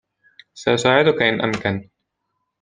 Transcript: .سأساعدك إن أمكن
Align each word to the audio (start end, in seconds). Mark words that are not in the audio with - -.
.سأساعدك 0.53 1.21
إن 1.21 1.41
أمكن 1.41 1.89